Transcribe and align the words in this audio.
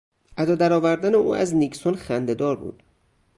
ادا 0.37 0.55
درآوردن 0.55 1.15
او 1.15 1.35
از 1.35 1.55
نیکسون 1.55 1.95
خندهدار 1.95 2.55
بود. 2.55 2.83